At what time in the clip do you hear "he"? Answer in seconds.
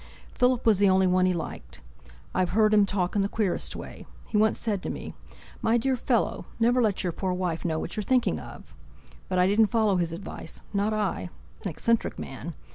1.27-1.33, 4.29-4.35